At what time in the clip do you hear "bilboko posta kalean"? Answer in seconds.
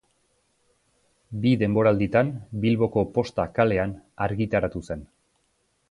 2.65-3.95